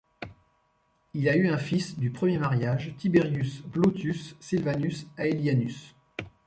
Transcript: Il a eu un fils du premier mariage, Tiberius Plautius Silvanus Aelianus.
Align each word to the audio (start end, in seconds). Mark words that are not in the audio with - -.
Il 1.13 1.29
a 1.29 1.37
eu 1.37 1.47
un 1.47 1.59
fils 1.59 1.99
du 1.99 2.09
premier 2.09 2.39
mariage, 2.39 2.95
Tiberius 2.97 3.61
Plautius 3.71 4.35
Silvanus 4.39 5.05
Aelianus. 5.15 5.93